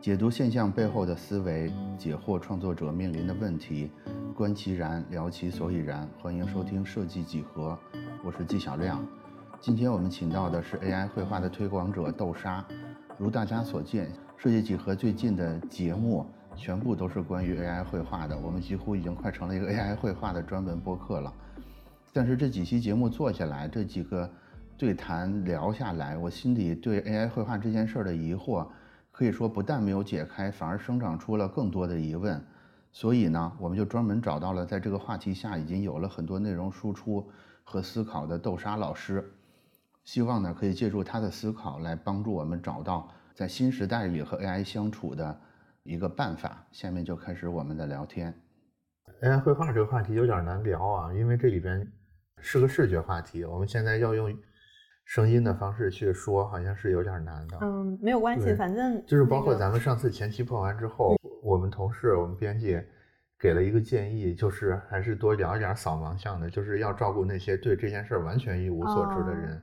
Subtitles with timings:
[0.00, 3.90] 解读现象背后的思维，解惑创作者面临的问题，
[4.32, 6.08] 观其然，聊其所以然。
[6.22, 7.76] 欢迎收听设计几何，
[8.24, 9.04] 我是纪晓亮。
[9.60, 12.64] 今天我们请到的是 AI 绘画的推广者豆沙。
[13.18, 16.24] 如大家所见，设计几何最近的节目
[16.54, 21.32] 全部都是关于 AI 绘画的，我们几乎已经快成了一个 AI 绘画的专门播客了。
[22.12, 24.30] 但是这几期节目做下来，这几个
[24.76, 28.64] 对谈聊下来，我心里对 AI 绘画这件事儿的疑惑。
[29.18, 32.40] 可以说，不但没有解开，反而生长出了更多的疑问。
[32.92, 37.28] 所以呢，我们就专门找到了在这个话题下已经有了很多内容输出
[37.64, 39.28] 和思考的豆沙老师，
[40.04, 45.36] 希望呢可以借助他的思考来帮助我们找到在新时代里和 AI 相处的
[45.82, 46.64] 一个办法。
[46.70, 48.32] 下面就开始我们的聊天。
[49.22, 51.84] AI 绘画这个话题有点难聊啊，因为这里边
[52.40, 54.32] 是个视觉话题，我们现在要用。
[55.08, 57.56] 声音的方式去说，好像是有点难的。
[57.62, 62.78] 嗯，没有关系，反正就是包括咱们上次前期碰完之后，我们同事、我们编辑
[63.38, 69.62] 给了一个建议，就是还是多聊一点扫盲项的，就是要照顾那些对这件事完全一无所知的人。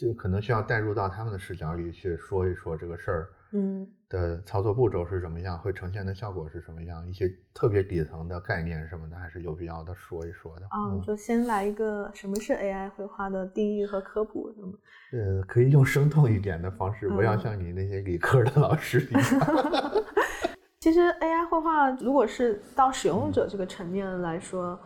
[0.00, 10.62] 就可能需要带入到他们的视角里去说一说这个事儿，嗯，的操作步骤是什么样，会呈现的效果是什么样，一些特别底层的概念什么的，还是有必要的说一说的。
[10.74, 14.72] 嗯，就先来一个什么是 AI 绘画的定义和科普，是吗？
[15.12, 19.22] 呃，可以用生动一点的方式，不要像你那些理科的老师一样。
[20.80, 24.80] 其实 AI 绘画如果是到使用者这个层面来说，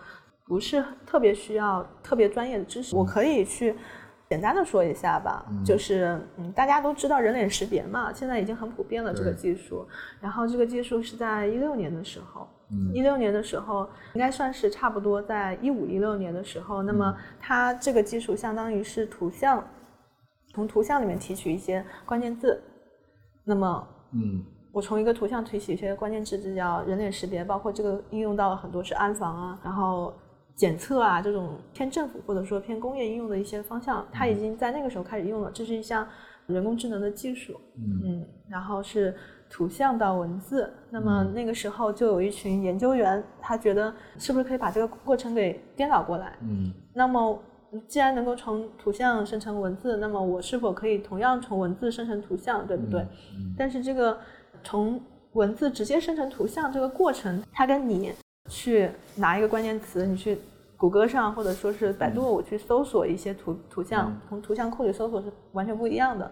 [0.44, 3.76] 不是特别需要特别专业的知识，我可以去。
[4.34, 9.86] 简单的说一下吧，就是嗯，大家都知道人脸识别嘛，现在已经很普遍了这个技术。
[10.20, 12.48] 然后这个技术是在一六年的时候，
[12.92, 19.64] 一六年的时候应该算是差不多在一五一六年的时候，那么它这个技术相当于是图像，
[20.52, 22.60] 从图像里面提取一些关键字，
[23.44, 30.12] 那么嗯，我从一个图像提取一些关键字，这叫人脸识别，包括这个应用到了很多是安防啊，然后。
[30.56, 35.50] 检测啊，这种偏政府或者说偏工业应用的一些方向，它已经在那个时候开始用了。
[35.52, 36.06] 这是一项
[36.46, 39.14] 人工智能的技术，嗯，然后是
[39.50, 40.72] 图像到文字。
[40.90, 46.38] 那么那个时候就有一群研究员，他觉得是不是可以把这个过程给颠倒过来？
[46.42, 47.42] 嗯，那么
[47.88, 53.04] 既然能够从图像生成文字，那么我是否可以同样从文字生成图像，对不对？
[53.58, 54.16] 但是这个
[54.62, 55.00] 从
[55.32, 58.12] 文字直接生成图像这个过程，它跟你。
[58.50, 60.38] 去拿一个关键词，你去
[60.76, 66.30] 谷歌上或者说是百度，我去搜索一些图图像，从图像库里搜索是完全不一样的。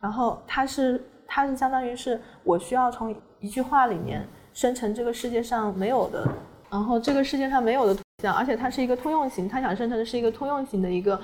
[0.00, 6.28] 然后它是它是相当于是我需要从一句话里面生成这个世界上没有的，
[6.68, 11.20] 然后这个世界上没有的图像，而且它是一个通用型，它想生成的是一个通用型的一个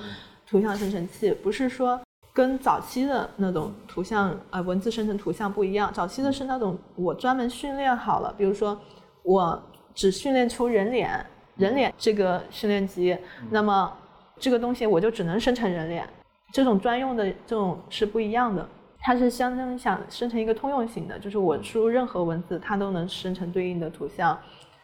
[0.47, 1.99] 图像生成器，不是说
[2.31, 5.91] 跟早期的那种图像呃文字生成图像不一样。
[5.93, 8.79] 早期的是那种我专门训练好了，比如说
[9.23, 9.61] 我。
[9.93, 11.25] 只训练出人脸，
[11.57, 13.17] 人脸这个训练集，
[13.49, 13.91] 那么
[14.39, 16.07] 这个东西我就只能生成人脸。
[16.53, 18.67] 这种专用的这种是不一样的，
[18.99, 24.37] 它是相当于想生成一个通用型的，就是我输入任何文字，它都能生成对应的图像，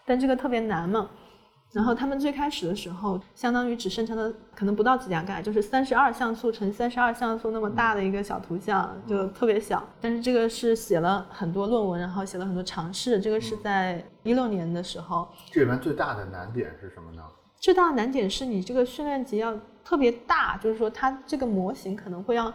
[0.06, 1.09] 但这个特别难嘛。
[1.73, 9.83] 然后他们最开始的时候，相当于只生成了可能不到几加盖，就是三十二像素乘三十二像素那么大的一个小图像，就特别小。
[10.00, 13.19] 但是这个是写了很多论文，然后写了很多尝试。
[13.19, 15.27] 这个是在一六年的时候。
[15.51, 17.22] 这里面最大的难点是什么呢？
[17.59, 22.51] 最大的难点是你这个训练集要特别大，就是说它这个模型可能会要，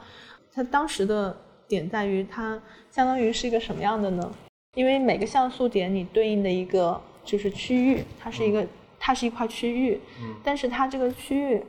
[0.53, 1.37] 它当时的
[1.69, 2.59] 点在于它
[2.91, 4.33] 相当于是一个什么样的呢？
[4.75, 8.67] 因为每个像素点你对应的一个就是区域，它是一个。
[9.05, 10.01] 它是一块区域，
[10.45, 11.61] 但是它这个区域，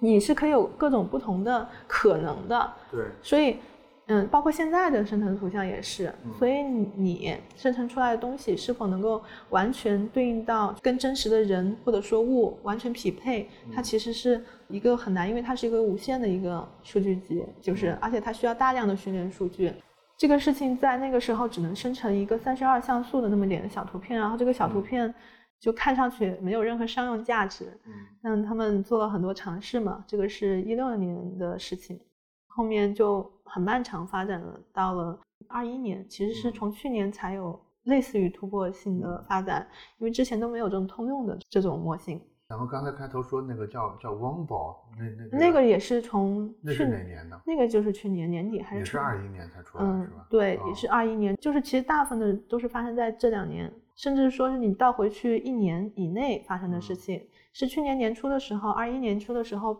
[0.00, 2.72] 你是可以有各种不同的可能的。
[2.90, 3.58] 对，所以，
[4.06, 19.70] 嗯，包括现在的生成图像也是，所以你生成出来的东西是否能够完全对应到跟真实的人或者说物完全匹配，它其实是一个很难，因为它是一个无限的一个数据集，就是而且它需要大量的训练数据。
[20.16, 25.14] 这个事情在那个时候只能生成一个三十二像素的那么点的小图片，然后这个小图片。
[25.60, 27.92] 就看上去没有任何商用价值，嗯，
[28.22, 30.02] 但他们做了很多尝试嘛。
[30.06, 32.00] 这个是一六年的事情，
[32.46, 39.68] 后面就很漫长发展了，到了二一年，其实是从去年才有类似于突破性的发展，
[39.98, 42.18] 因为之前都没有这种通用的这种模型。
[42.48, 47.38] 然后刚才开头说那个叫叫汪宝，那那那个也是从那是哪年的？
[47.46, 48.78] 那个就是去年年底还是？
[48.80, 50.26] 也是二一年才出来是吧？
[50.30, 53.70] 对，也是二一年，就是其实大部分的都是发生在这两年。
[54.00, 59.76] 甚至说是你倒回去一年以内发生的事情，是去年年初的时候，二一年初的时候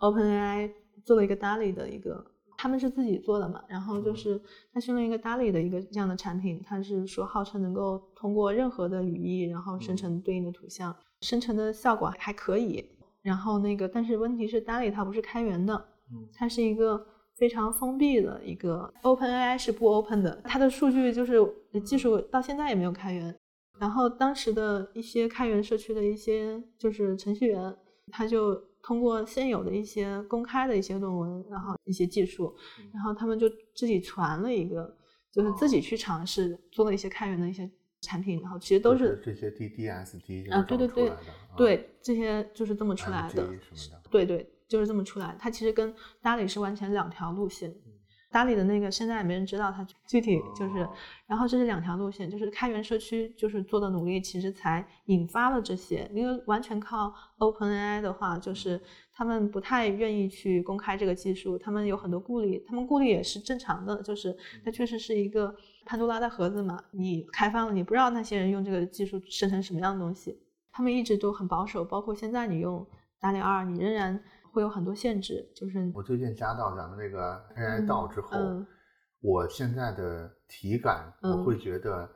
[0.00, 0.70] ，OpenAI
[1.02, 2.22] 做了一个 DALL-E 的一个
[2.58, 4.38] 他们是自己做的嘛，然后就是
[4.74, 12.84] 他训练一个 DALL-E 的一个这样的产品，它是说号称能够通过任何的语义，然后生成对应的图像，生成的效果还可以。
[13.22, 15.82] 然后那个，但是问题是 DALL-E 它不是开源的，
[16.34, 17.02] 它是一个
[17.36, 21.40] 非常封闭的一个 OpenAI 是不 open 的，它的数据就是
[21.82, 23.34] 技术到现在也没有开源。
[23.78, 27.76] 然后当时的一些开源社区的一些就是程序员，
[28.10, 32.54] 他就通过现有的一些公开的一些论文，然后一些技术，
[32.92, 34.96] 然后他们就自己传了一个，
[35.30, 37.68] 就是自己去尝试做了一些开源的一些
[38.00, 41.12] 产品，然后其实都是这些 DDSD 啊，对对对，
[41.56, 43.48] 对这些就是这么出来的，
[44.10, 45.36] 对对，就是这么出来。
[45.38, 47.74] 它其实跟 DALL-E 是完全两条路线。
[48.32, 50.88] 达里的那个现在也没人知道它具体就是，
[51.26, 56.10] 然后这是两条路线，就是开源社区就是做的努力，其实才引发了这些。
[56.14, 58.80] 因为完全靠 OpenAI 的话，就是
[59.12, 64.34] 他们不太愿意去公开这个技术，他们有很多顾虑，他们顾虑也是正常的，就是
[64.64, 70.38] 它确实是一个潘多拉的盒子嘛，你开放了，你不知道那些人用这个技术生成什么样的东西，
[70.72, 72.86] 他们一直都很保守，包括现在你用
[73.20, 74.18] 达里二，你仍然。
[74.52, 78.38] 会有很多限制，就是我最近加到咱们那个 AI 道之后，
[79.22, 82.08] 我现在的体感，我会觉得，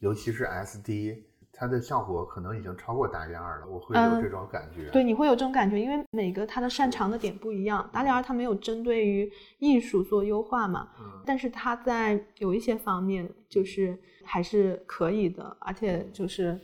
[0.00, 4.90] 尤其是 SD，它的效果可能已经超过达里二了，我会有这种感觉。
[4.90, 7.88] 对，你会有这种感觉，因为每个它的擅长的点不一样。
[7.92, 9.30] 达里二它没有针对于
[9.60, 10.88] 艺术做优化嘛，
[11.24, 16.60] 但是它在有一些方面就是还是可以的，而且就是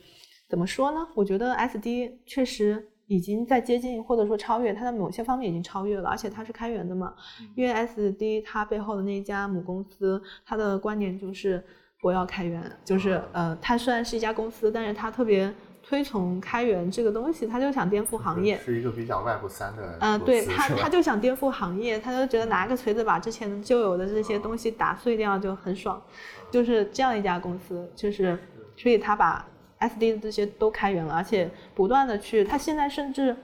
[0.49, 1.07] 怎么说呢？
[1.15, 2.89] 我觉得 SD 确实。
[3.11, 7.13] 已经在接近或者说超越它的某些方面已经超越了，而且它是开源的嘛。
[7.55, 11.61] 因为 SD 它背后的那家母公司，它的观点就是
[12.01, 15.53] 我要开源，就是呃，它虽然是一家公司，但是它特别
[15.83, 18.57] 推崇开源这个东西，他就想颠覆行业。
[18.59, 19.97] 是一个比较外部三的。
[19.99, 26.01] 嗯， 对他，他就想颠覆行业，他就觉得拿个锤子把之前旧有的这些东西打碎掉就很爽，
[26.49, 28.39] 就是这样一家公司，就是
[28.77, 29.45] 所以他把。
[29.81, 33.35] S D 的这些都开源了，而且不断的去，它现在甚至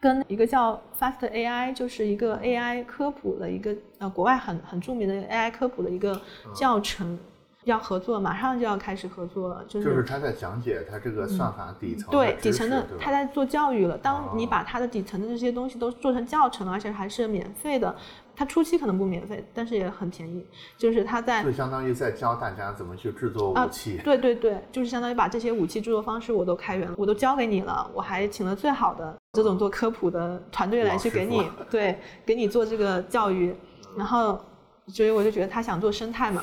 [0.00, 6.20] 跟一个叫 Fast AI，就是一个 AI 科普的一个呃国外很很著名的 AI 科普的一个
[6.54, 7.18] 教程
[7.64, 9.64] 要合作，马上就要开始合作了。
[9.68, 13.96] 就是就是他在讲解他这个算法底层对底层的他在做教育了。
[13.98, 17.94] 当你把他的底层的这些东西都做成教程，而且还是免费的。
[18.34, 20.44] 它初期可能不免费，但是也很便宜。
[20.78, 24.00] 就是它在，就相当于在教大家怎么去制作武器。
[24.02, 33.54] 对对对，就是相当于把这些武器制作方式我都开源了，我都教给你了，我还请了最好的这种做科普的团队来去给你，对，给你做这个教育。
[33.96, 34.40] 然后，
[34.88, 36.42] 所以我就觉得他想做生态嘛，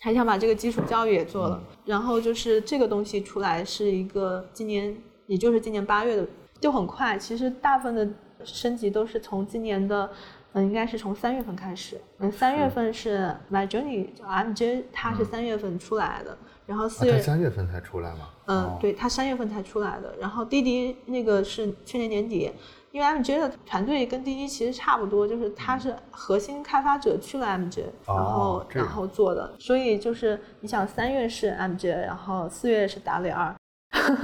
[0.00, 1.60] 还想把这个基础教育也做了。
[1.84, 4.96] 然后就是这个东西出来是一个今年，
[5.26, 6.26] 也就是今年八月的，
[6.60, 7.18] 就很快。
[7.18, 8.08] 其实大部分的
[8.44, 10.08] 升级都是从今年的。
[10.54, 12.00] 嗯，应该是从三月份开始。
[12.18, 16.36] 嗯，三月份是 My Journey，就 MJ，它是三月份出来的。
[16.64, 18.30] 然后四月三月份才出来吗？
[18.46, 20.14] 嗯，对，它三月份才出来的。
[20.18, 22.50] 然后滴滴那个是去年年底，
[22.92, 29.54] 因为 MJ 的团队跟滴滴其实差不多，就是它是核心开发者去了 MJ，然后然后做的。
[29.58, 33.54] 所以就是你想，三月是 MJ，然后四月是达里二，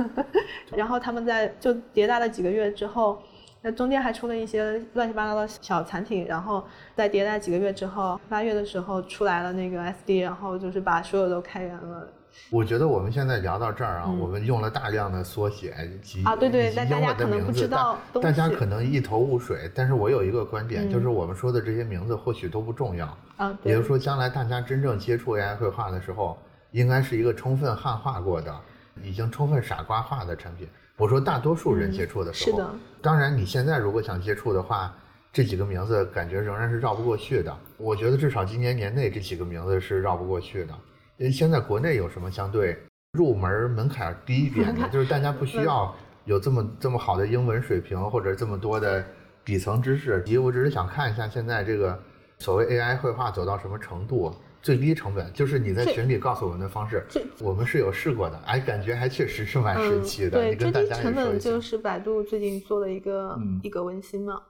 [0.74, 3.20] 然后他们在就迭代了几个月之后。
[3.62, 6.64] 那中间还出了一些乱七八糟的小产品，然后
[6.94, 12.08] 在迭代几个月之后，八月的时候出来了那个 SD，然后就是把所有都开源了。
[12.48, 19.70] 我觉得我们现在聊到这儿啊，我们用了大量的缩写及啊，对对，大家可能不知道，大家可能一头雾水。
[19.74, 23.58] 但是我有一个观点，就是我们说的这些名字或许都不重要啊。
[23.64, 26.38] 也就是说，将来大家真正接触 AI 绘画的时候，
[26.70, 28.54] 应该是一个充分汉化过的、
[29.02, 30.66] 已经充分傻瓜化的产品。
[31.00, 32.62] 我说大多数人接触的时候，
[33.00, 34.94] 当然你现在如果想接触的话，
[35.32, 37.56] 这几个名字感觉仍然是绕不过去的。
[37.78, 40.74] 我觉得至少今年年内这几个名字是绕不过去的。
[41.16, 42.78] 因为现在国内有什么相对
[43.12, 45.94] 入门门槛低一点的，就是大家不需要
[46.26, 49.02] 有这么这么好的英文水平或者这么多的
[49.42, 50.22] 底层知识。
[50.38, 51.98] 我只是想看一下现在这个
[52.40, 54.34] 所谓 AI 绘画走到什么程度。
[54.62, 57.06] 最低成本就是你在群里告诉我们的方式，
[57.40, 60.30] 我们是有试过的，哎，感觉还确实是蛮神奇的。
[60.32, 64.42] 对，最低成本就是百度最近做的一个一格文心嘛，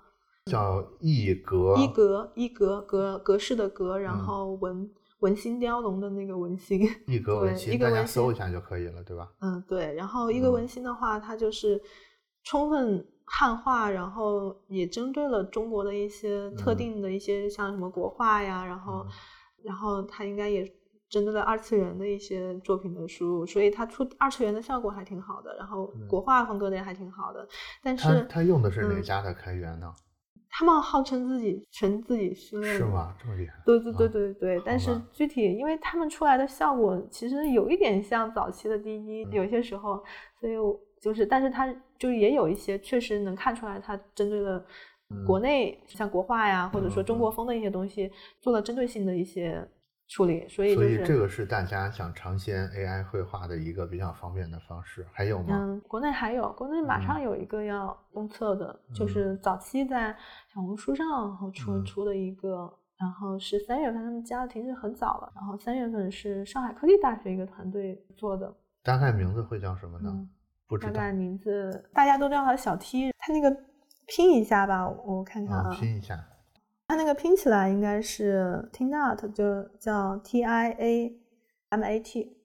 [0.46, 4.90] 叫一格一格一格格格式的格，然后文
[5.20, 9.28] 文心雕龙的那个文心，一格文心，大家搜一下就可以了，对吧？
[9.40, 9.94] 嗯，对。
[9.94, 11.80] 然后一格文心的话，它就是
[12.42, 19.06] 充分汉化，然后也针对了中国的一些特定的一些，像什么国画呀，然后。
[19.64, 20.64] 然后他应该也
[21.08, 25.56] 针对了二次元的一些作品的输入，所以他出二次元的效果还挺好的。
[25.56, 27.46] 然后国画风格的也还挺好的。
[27.82, 29.92] 但是他用的是哪家的开源呢？
[30.52, 33.14] 他们号称自己全自己训练的，是吗？
[33.20, 33.54] 这么厉害？
[33.64, 40.02] 对对对啊对对，但是具体因为他们出来的效果其实有一点像早期的滴滴，嗯有些时候，
[40.40, 44.64] 所以我就是，但是它就也有一些确实能看出来，它针对了
[45.26, 49.66] 国内像国画呀，或者说嗯中国风的一些东西，做了针对性的一些
[50.08, 55.06] 处理，所以就所以这个是大家想尝鲜 AI 绘画的一个比较方便的方式。
[55.12, 55.48] 还有吗？
[55.50, 60.16] 嗯，国内还有，国内马上嗯有一个要公测的，就嗯是早期在
[60.52, 68.52] 小红书上然后出、嗯出的一个，然后是三月份，他们加的停止很早了，然后三月份是上海科技大学一个团队做的，
[68.82, 70.10] 大概名字会叫什么呢？
[70.12, 70.28] 嗯
[70.68, 70.92] 不知道。
[70.92, 73.50] 大概名字大家都叫它小 T，它那个
[74.12, 76.18] 拼一下吧，我看看啊，啊，拼一下。
[76.88, 81.16] 它那个拼起来应该是 T Nat，就叫 T I A
[81.68, 82.36] M A T。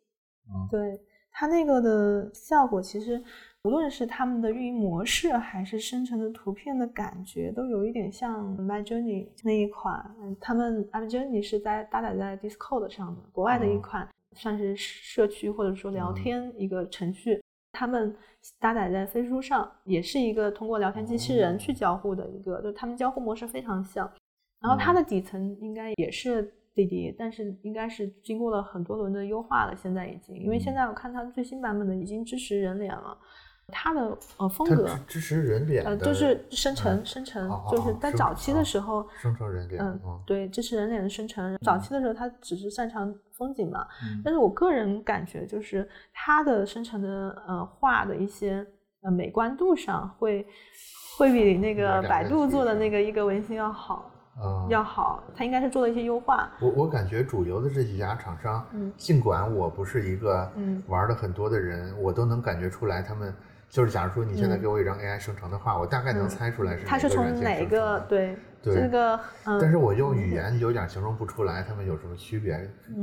[0.48, 3.22] 嗯对它那个的效果，其实
[3.64, 10.16] 无论是他们的运营模式，还是生成的图片的感觉，都有一点像 My Journey 那一款。
[10.22, 17.42] 嗯他们 My Journey 是在搭载在 Discord 上的，国外的一哦款算是社区或者说聊嗯天一个程序。
[17.76, 18.16] 他们
[18.58, 24.10] 搭载在飞书上，也是一个通过聊天机器人去交互的一个，就他们交互模式非常像。
[24.62, 26.42] 然后它的底层应该也是
[26.74, 33.16] 滴滴，但是应该是经过了很多轮的优化了，现在已经，因为现在我看它最新版本的已经支持人脸了，
[33.70, 39.08] 它的呃风格它支支持人脸呃的，就是生成嗯生成哦，就是在早期的哦时候。
[39.20, 39.82] 生成人脸。
[39.82, 41.58] 嗯嗯，对，支持人脸的生成。
[41.64, 48.66] 早期的时候，它只是擅长风景嘛，嗯但是我个人感觉，就是它的生成的呃画的一些
[49.02, 50.46] 呃美观度上会
[51.18, 55.24] 会比那个百度做的那个一个文心要好，嗯要好。
[55.36, 56.52] 它应该是做了一些优化。
[56.62, 63.34] 我我感觉主流的这几家厂商，嗯尽管我不是一个嗯玩的很多的人，我都能感觉出来他们。
[63.76, 64.62] 就是假如说你现在嗯。
[64.62, 72.54] 给我一张 AI 生成的画，我大概能嗯猜出来是它是从哪个软件生成的对对这个嗯，但是我用语言有点形容不出来它们有什么区别，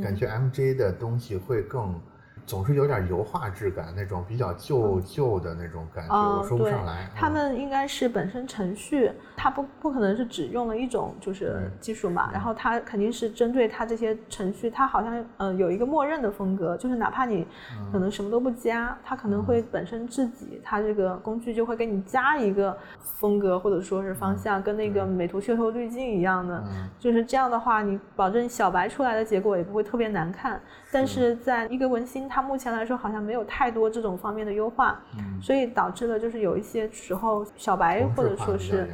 [0.02, 2.00] 感嗯觉 MJ 的东西会更，
[2.46, 7.08] 总是有点油画质感，那种比较旧旧的那种感觉，哦我说不上来。
[7.14, 7.32] 他嗯。
[7.32, 17.46] 们应该是本身程序，它不不可能是只用了一种就是嗯技术嘛，然后它肯定是针对它这些程序，它好像呃有一个默认的风格，就是哪怕你
[17.92, 25.02] 可能什么都不加，它可能会本身自己，它这个工具就会给你加一个风格或者说是方向，跟那个。
[25.12, 26.88] 美图秀秀滤镜一样的，嗯。
[26.98, 30.60] 就是这样的话，你保证小白出来的结果也不会特别难看。
[30.90, 38.88] 但是在一个文心，它目前来说好像没有太多这种方面的优化，嗯所以导致了就是有一些时候小白或者说是？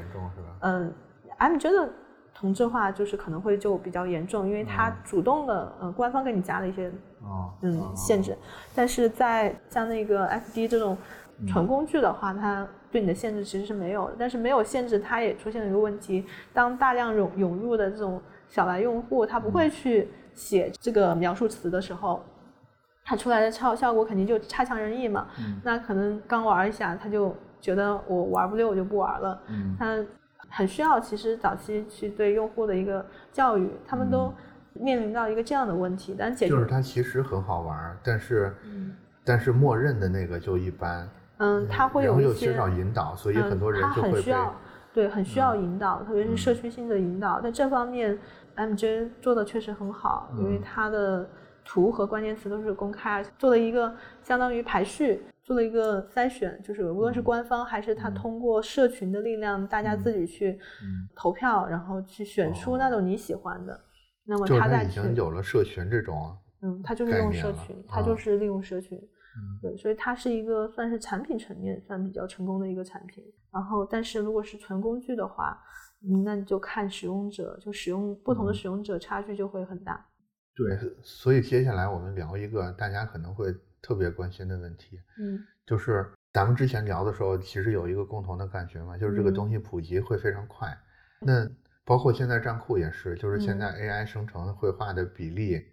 [0.60, 0.92] 嗯
[1.36, 1.88] ，M 真的
[2.34, 6.88] 同质化就是可能会就比较严重，因为它嗯主动的呃官方给你加了一些
[7.22, 8.36] 哦，嗯哦限制，
[8.74, 10.98] 但是在像那个 FD 这种
[11.46, 14.16] 纯工具的话，它对你的限制其实是没有的。
[14.18, 22.24] 但是没有限制，它也出现了一个问题：当大量涌涌入的这种小白用户，他不会去写这个描述词的时候，
[23.08, 25.26] 它出来的效效果肯定就差强人意嘛。
[25.40, 29.40] 嗯那可能刚玩一下，他就觉得我玩不溜，我就不玩了。
[29.48, 29.96] 嗯他
[30.50, 34.30] 很需要其实早期去对用户的一个教育，他们都
[34.74, 44.54] 面临到一个这样的问题，但解决嗯就是它其实很好玩，但是嗯但是默认的那个就一般，嗯，它会有一些又缺少引导，所以嗯很多人就很需要
[44.92, 48.18] 对很需要引导，特别是社嗯区性的引导，在这方面
[48.56, 51.28] MJ 做的确实很好，因为嗯它的
[51.68, 55.22] 图和关键词都是公开，做了一个相当于排序。
[55.42, 63.80] 做了一个筛选，就是无论是嗯官方还是它嗯通过社群的力量，大家嗯自己去嗯投票，然后去选出那种你喜欢的。
[64.26, 73.24] 那么就是它已经有了社群这种，嗯，他就是概用社群，它啊就是利用社群，嗯对，所以它是一个算是产品层面算比较成功的一个产品。
[73.50, 75.58] 然后，但是如果是纯工具的话，
[76.04, 80.04] 嗯那你就看使用者，就使用不同的嗯使用者差距就会很大。
[80.58, 85.40] 对，所以接下来我们聊一个大家可能会特别关心的问题，嗯。
[85.64, 89.34] 就是咱们之前聊的时候，其实有一个共同的感觉嘛，就是这个嗯。
[89.34, 90.76] 东西普及会非常快。
[91.20, 91.48] 那
[91.84, 93.60] 包括现在站酷也是，就是现嗯。
[93.60, 95.64] 在 AI 生成绘画的比例，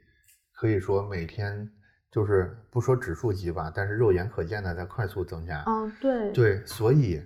[0.54, 1.68] 可以说每天
[2.12, 5.64] 就是不说指数级吧，但是肉眼可见的在快速增加。
[5.66, 7.24] 嗯，对，对，所以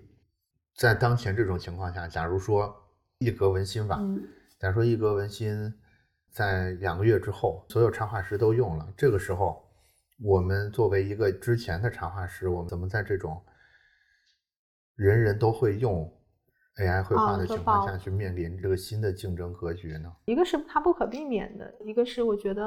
[0.75, 2.74] 在当前这种情况下，假如说
[3.18, 4.24] 一格文心吧，嗯。
[4.60, 5.74] 假如说一格文心
[6.32, 9.64] 在两个月之后，所有插画师都用了，这个时候，
[10.24, 13.42] 我们作为一个之前的插画师，我们怎么在这种
[14.96, 16.12] 人人都会用
[16.78, 20.12] AI 绘画的情况下去面临这个新的竞争格局呢？
[20.26, 22.64] 一个是它不可避免的，一个是我觉得，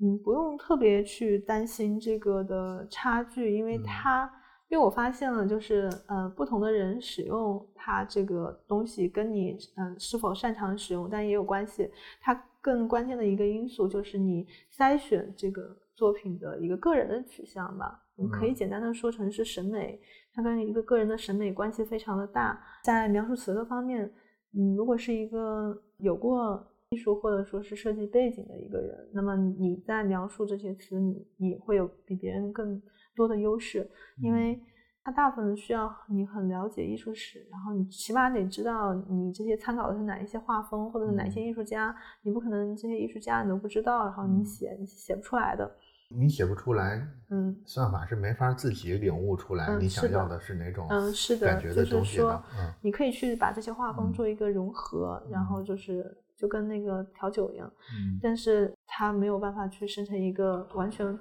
[0.00, 4.30] 嗯，不用特别去担心这个的差距，因为嗯它
[4.68, 11.90] 因为我发现了，就是呃，不同的人使用它这个东西，跟你嗯、呃是否擅长使用，但也有关系。
[12.20, 18.02] 它更关键的一个因素就是你筛选这个作品的一个个人的取向吧。
[18.16, 20.00] 我们可以嗯简单的说成是审美，
[20.32, 22.58] 它跟一个个人的审美关系非常的大。
[22.82, 24.10] 在描述词的方面，
[24.56, 32.80] 嗯，如果是一个有过艺术或者说是设计背景的一个人，那么你在描述这些词，你你会有比别人更
[33.14, 33.86] 多的优势，
[34.22, 34.58] 因为
[35.04, 45.70] 它大部分需要你很了解艺术史，然后你起码得知道你这些参考的是哪一些画风或者是哪一些艺术家，你不可能这些艺术家你都不知道，然后你写你写不出来的。
[46.08, 47.54] 你写不出来，嗯。
[47.66, 52.42] 算法是没法自己领悟出来嗯你想要的是哪种嗯，是的，感觉的就是说东西的。
[52.58, 52.72] 嗯。
[52.80, 54.12] 你可以去把这些画风嗯。
[54.12, 58.18] 做一个融合，然后就是就跟那个调酒一样，嗯。
[58.22, 61.18] 但是它没有办法去生成一个完全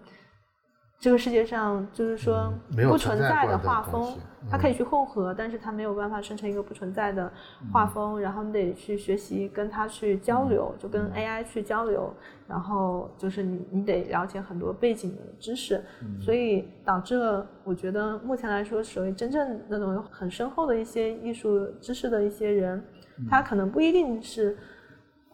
[0.99, 2.53] 这个世界上就是说
[2.89, 4.17] 不存在的画风，
[4.49, 4.75] 它可以嗯。
[4.75, 7.29] 去混合，但是它没有办法生成一个不存在的
[7.73, 12.13] 画风，然后你得去学习跟它去交流，就跟 AI 去交流，
[12.47, 15.83] 然后就是你你得了解很多背景的知识，
[16.21, 22.81] 所以导致了我觉得目前来说，属于真正那种有很深厚的一些艺术知识的一些人，
[23.29, 24.57] 他可能不一定是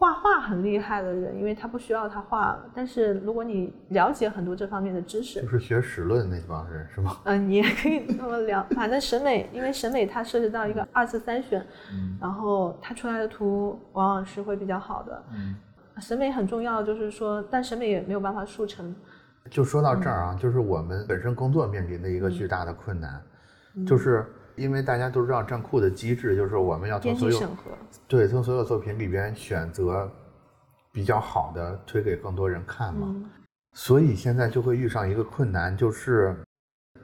[0.00, 2.58] 画画很厉害的人，因为他不需要他画。
[2.74, 7.18] 但是如果你了解很多这方面的知识就，是学史论那帮人是吗？
[7.24, 8.66] 嗯、 你也可以这么聊。
[8.70, 11.60] 反正审美，因为审美它涉及到一个二次筛选，
[11.92, 15.22] 嗯然后它出来的图往往是会比较好的。
[15.34, 15.54] 嗯，
[16.00, 18.96] 审美很重要，就是说，但审美也没有办法速成。
[19.50, 23.20] 就说到这儿嗯啊，就是我们本身工作面临的一个巨大的困难，
[23.86, 24.24] 就是
[24.56, 27.40] 因为大家都知道站库的机制，就是我们要从所有
[28.06, 30.10] 对从所有作品里边选择
[30.92, 33.06] 比较好的推给更多人看嘛。
[33.08, 33.30] 嗯
[33.72, 36.34] 所以现在就会遇上一个困难，就是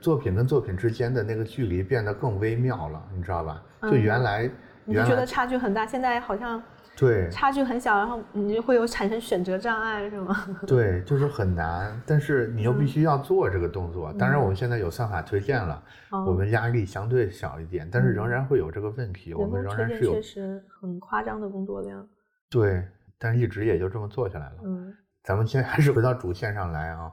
[0.01, 3.63] 作品跟作品之间的那个距离变得更微妙了，你知道吧？
[3.83, 4.51] 就嗯原来、
[4.85, 6.61] 你就觉得差距很大，现在好像
[6.97, 10.35] 对差距很小，然后你就会有产生选择障碍，是吗？
[10.67, 14.13] 对，就是很难，但是你又必嗯须要做这个动作。
[14.15, 22.09] 当然，我们现在有算法推荐了，哦我们压力相对小一点，但是仍然会有这个问题，我人们仍然是有确实很夸张的工作量。
[22.51, 22.83] 对，
[23.19, 24.57] 但是一直也就这么做下来了。
[24.65, 27.13] 嗯咱们现在还是回到主线上来啊。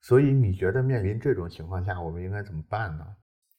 [0.00, 3.04] 所以你觉得面临这种情况下，我们应该怎么办呢？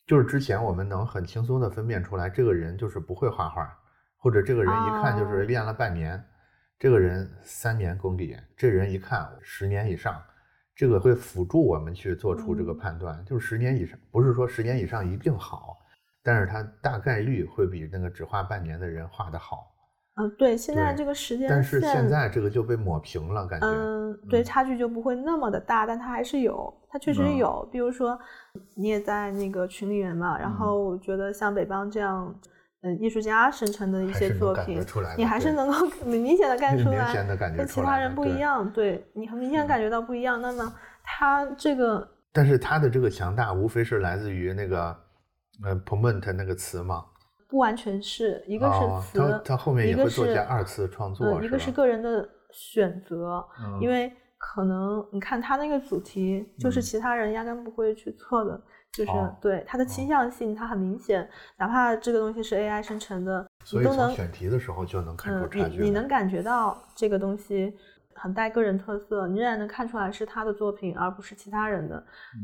[0.06, 3.74] 就是之前我们能很轻松的分辨出来，这个人就是不会画画，
[4.24, 6.24] 或者这个人一看就是哦练了半年，
[6.80, 10.16] 这个人三年功底，这人一看十年以上，
[10.74, 13.22] 这个会辅助我们去做出这个嗯判断。
[13.26, 15.78] 就是十年以上，不是说十年以上一定好，
[16.24, 19.70] 但是他大概率会比那个只画半年的人画的好。
[20.16, 23.68] 嗯，对，现在这个时间但是现在这个就被抹平了，感觉。
[23.68, 27.68] 嗯，对，嗯差距就不会那么的大，但它还是有，它确实嗯有。
[27.70, 28.18] 比如说，
[28.76, 32.34] 你也在那个群里面嘛，然嗯后我觉得像北邦这样，
[32.84, 34.80] 嗯，艺术家生成的一些作品
[35.18, 40.42] 你还是能够很 明显的看出来，明显地感觉跟其他人不一样，对你很明显感觉到不一样。
[40.42, 44.96] 那么他这个，但是他的这个强大，无非是来自于那个
[45.64, 47.06] 呃 “moment” 那个词嘛。
[47.48, 58.60] 不完全是一个哦是词，他他后面一个也会做一是些二次创作，嗯，一个是个人的选择，嗯因为可能你看他那个主题，就是嗯其他人压根不会去测的，
[58.94, 61.28] 就是、哦对它的倾向性，它很明显，
[61.58, 67.76] 哪怕这个东西是 AI 生成的，所以从你都能选题的时候就能看出嗯，差距来你你能感觉到这个东西
[68.14, 72.04] 很带个人特色，你仍然能看出来是他的作品，而不是其他人的，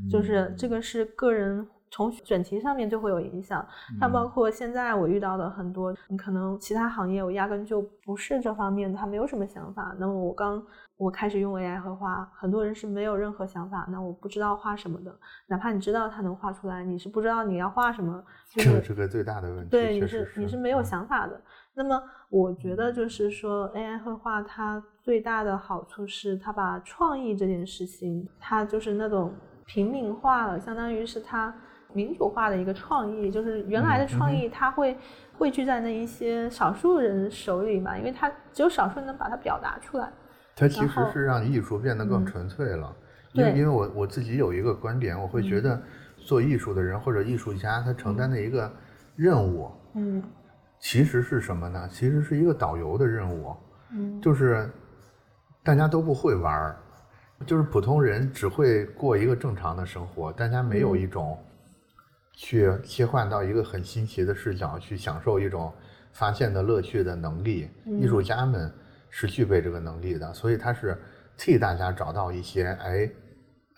[0.10, 1.68] 就是这个是个人。
[1.92, 3.66] 从选题上面就会有影响，
[4.00, 9.96] 像包嗯括现在我遇到的很多，你可能其他行业我压根就不是这方面的，他没有什么想法。
[10.00, 10.64] 那么我刚
[10.98, 18.24] 我开始用 AI 绘画，很多人是没有任何想法，那我不知道画什么的，哪怕你知道他能画出来，你是不知道你要画什么，
[18.54, 19.70] 就是这个是个最大的问题。
[19.70, 21.42] 对，你是你是没有嗯想法的。
[21.74, 29.34] 那么我觉得就是说，AI 绘画它最大的好处是，它把创意这件事情，它就是那种
[29.66, 31.56] 平民化了，相当于是它
[31.94, 34.98] 民主化的一个创意，就是原来的创意它会
[35.38, 40.10] 汇聚在那一些少数人手里嘛，因为它只有少数人能把它表达出来。
[40.56, 42.96] 它其实是让艺术变得更嗯纯粹了。
[43.34, 45.82] 因为对因为我我自己有一个观点，我会觉嗯得
[46.18, 48.72] 做艺术的人或者艺术家，他承担的一个
[49.16, 50.22] 任务，嗯
[50.80, 51.88] 其实是什么呢？
[51.92, 53.56] 其实是一个导游的任务。
[53.92, 54.70] 嗯，就是
[55.64, 56.78] 大家都不会玩儿，
[57.46, 61.38] 就是普通人只会过一个正常的生活，大家没有嗯一种
[62.42, 65.74] 去切换到一个很新奇的视角，去享受一种
[66.14, 67.70] 发现的乐趣的能力。
[67.86, 68.72] 艺术家们
[69.10, 70.98] 是具备这个能力的，所以他是
[71.36, 73.10] 替大家找到一些哎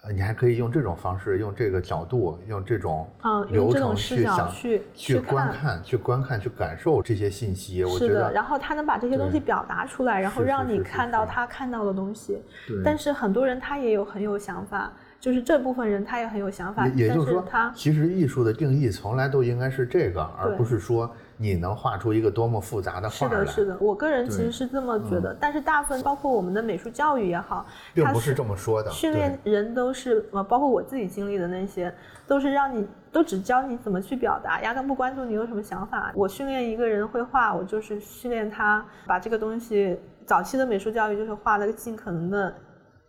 [0.03, 3.09] 呃，你还可以用这种方式，用这个角度，用这种
[3.49, 7.83] 流程去想、角去去去看观看、去观看、去感受这些信息。
[7.83, 12.39] 我觉是的，得，然后他能把这些东西表达出来，然后让你看到他看到的东西。
[12.67, 23.41] 对但是很多人他也有很有想法，就是这部分人他也很有想法，也也就是说他，其实艺术的定义从来都应该是这个，而不是说你能画出一个多么复杂的是画来。
[23.41, 25.31] 的，是的，我个人其实是这么觉得。
[25.39, 28.89] 但是大部分包括我们的美术教育也好，它并不是这么说的。
[28.89, 31.93] 训练人都是呃，包括我自己经历的那些，
[32.27, 36.11] 都是让你都只教你怎么去表达，压根不关注你有什么想法。
[36.15, 39.99] 我训练一个人绘画，我就是训练他把这个东西。
[40.23, 42.53] 早期的美术教育就是画的尽可能的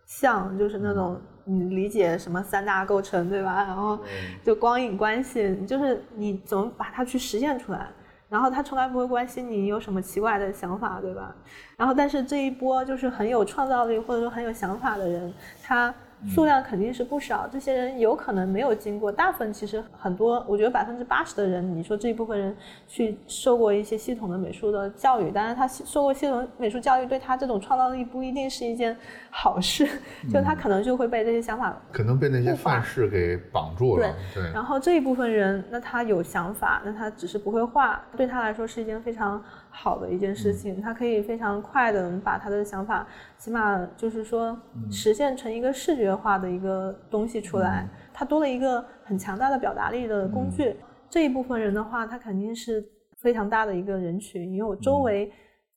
[0.05, 3.63] 像，就是那种你理解什么三大构成，对吧？
[3.63, 3.99] 然后
[4.43, 7.87] 就光影关系，就是你怎么把它去实现出来。
[8.29, 11.35] 然后他从来不会关心你有什么奇怪的想法，对吧？
[11.77, 15.93] 然后但是这一波就是很有创造力或者说很有想法的人，他
[16.27, 17.47] 数量肯定是不少。
[17.51, 22.55] 这些人有可能没有经过，大部分其实很多，我觉得百分之八十的人，你说这一部分人
[22.87, 28.95] 去受过一些系统的美术的教育，当然他受过系统美术教育，对他这种创造力不一定是一件
[29.29, 29.87] 好事，
[30.31, 34.15] 就他可能就会被这些想法可能被那些范式给绑住了。
[34.33, 40.79] 对，然后这一部分人，那他有想法，那他只是不会画，对他来说是一件非常好的一件事情。
[40.79, 43.07] 他可以非常快的把他的想法，
[43.37, 44.57] 起码就是说
[44.91, 47.89] 实现成一个视觉化的一个东西出来。
[48.13, 50.75] 他多了一个很强大的表达力的工具。
[51.09, 52.83] 这一部分人的话，他肯定是
[53.17, 55.31] 非常大的一个人群，因为我周围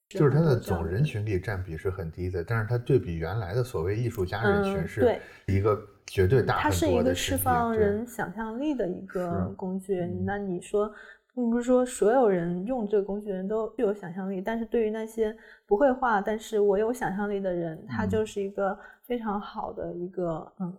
[0.09, 10.01] 就是它的总人群里占比是很低的，但是它对比原来的所谓艺术家人群是一个绝对大它很是一个释放人想象力的一个工具。
[10.01, 10.91] 嗯那你说，
[11.37, 20.77] 并不是说所有人用这个工具的人都具有想象力，但是对于那些不会画但是我有想象力的人，他嗯就是一个非常好的一个嗯。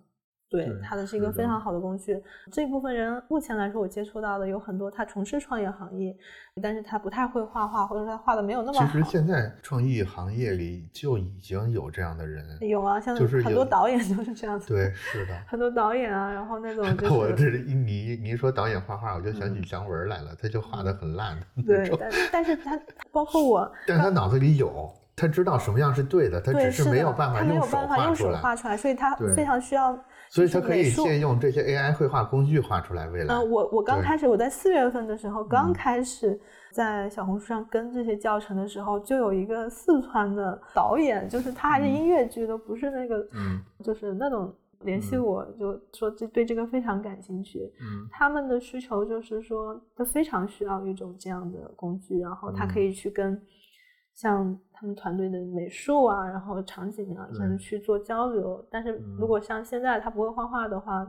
[0.49, 2.21] 对对，它的是一个非常好的工具。
[2.51, 6.15] 这一部分人目前来说，我接触到的有很多，他从事创业行业，
[6.61, 8.91] 但是他不太会画画，或者说他画的没有那么好其。
[8.93, 14.73] 实现在创意行业里就已经有这样的人，有啊，像就是很多导演都是这样子。
[14.73, 15.33] 对，是的。
[15.47, 22.79] 很多导演啊，然后那种 就是我这一你你一说导演画画，我就想起嗯姜文来了，他就画的很烂的对种，，但但是他
[23.11, 27.77] 包括我， 但是他脑子里有，他知道什么样是对的，他，只是没有办法用手
[28.37, 29.97] 画出来，所以他非常需要
[30.29, 33.33] 所以就是他可以借用这些 AI 绘画工具画出来未来。
[33.33, 35.73] 嗯，我我刚开始，我在四月份的时候刚嗯。
[35.73, 36.39] 开始
[36.71, 41.93] 在小红书上跟这些教程的时候，就有一个四川的导演，就是他还是嗯。
[41.93, 43.61] 音乐剧的，不是那个，嗯。
[43.83, 45.23] 就是那种联系嗯。
[45.23, 47.59] 我，就说这对这个非常感兴趣。
[47.81, 48.07] 嗯。
[48.11, 52.83] 他们的需求就是说，他非常需要一种这样的工具，然后他可嗯。
[52.83, 53.41] 以去跟
[54.13, 58.63] 像他们团队的美术啊，然后场景啊，才能去做交流。
[58.69, 61.05] 但是嗯如果像现在他不会画画的话，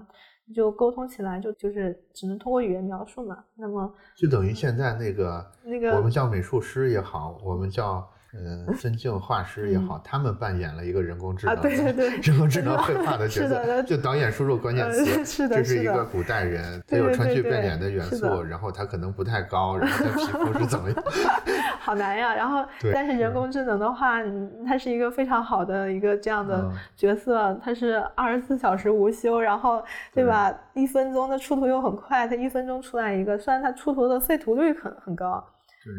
[0.55, 3.45] 就沟通起来就就是只能通过语言描述嘛。
[3.55, 21.05] 那么就等于现在那个那个我们叫美术师也好，我们叫呃分镜画师也好，他们扮演了一个人工智能对对对，人工智能绘画的角色，就导演输入关键呃词， 是的这是一个古代人，他有川剧变脸的元素，然后他可能不太高，然后他皮肤是怎么样？
[21.81, 22.35] 好难呀。
[22.35, 30.55] 然后 对，但是人工智能的话，嗯它是一个非常好的一个这样的嗯角色，它是二十四小时无休，然后对吧？
[30.75, 35.43] 一分钟的出图又很快，它一分钟出来一个，虽然它出图的废图率很很高，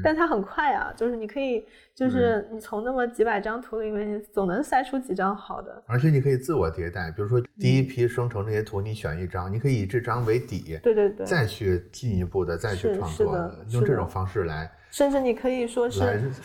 [0.04, 5.84] 但它很快啊，就是你可以，就是你从那么几百张图里面，你总能筛出几张好的。
[5.86, 14.72] 而且你可以自我迭代，比如说第一批生成这些图，你选一张，你可以以这张为底，对对对，再去进一步的再去创作用这种方式来。
[14.92, 16.00] 甚至你可以说是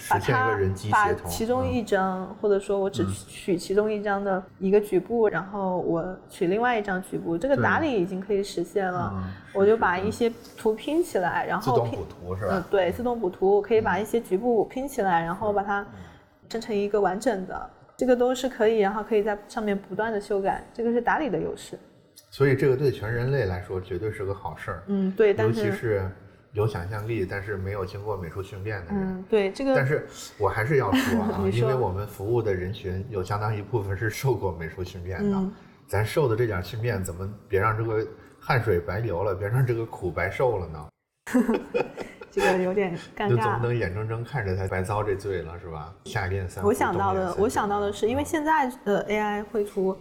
[0.09, 0.59] 把它
[0.91, 9.13] 把其中一张，或者说我只嗯取其中一张的一个局部，然后我取另外一张局部，这个打理已经可以实现了。
[9.15, 10.29] 嗯我就把一些
[10.59, 15.87] 图拼起来，然后拼自动补图是嗯吧？，对，自动补图，我可以把一些局部拼起来，然后把它
[16.51, 21.79] 生成一个完整的，这个都是可以，然后可以在上面不断的修改，这个是打理的优势。
[22.31, 26.11] 所以这个对全人类来说绝对是个好事儿，嗯，对，尤但是其是
[26.55, 29.19] 有想象力但是没有经过美术训练的人。
[29.19, 30.07] 嗯，对这个，但是
[30.39, 35.53] 我还是要说啊， 说因为我们服务的人群有相当一部分是受过美术训练的，嗯
[35.87, 38.07] 咱受的这点训练，怎么别让这个
[38.41, 40.89] 汗水白流了，别让这个苦白受了呢？
[42.31, 43.67] 这个有点尴尬就总尬不。
[43.67, 45.95] 能眼睁睁看着他白遭这罪了，是吧？
[46.07, 49.97] 夏练三，我想到的，我想到的是，因为现在的 AI 绘图，